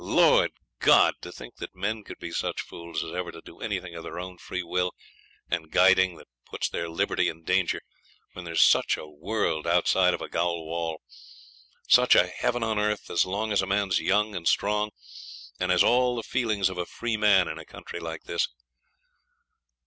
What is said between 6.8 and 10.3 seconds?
liberty in danger when there's such a world outside of a